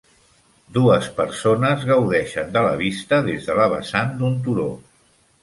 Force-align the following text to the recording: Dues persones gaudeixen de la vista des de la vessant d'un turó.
Dues 0.77 1.09
persones 1.19 1.85
gaudeixen 1.89 2.49
de 2.57 2.65
la 2.69 2.73
vista 2.81 3.21
des 3.29 3.47
de 3.51 3.59
la 3.61 3.69
vessant 3.75 4.13
d'un 4.25 4.43
turó. 4.49 4.69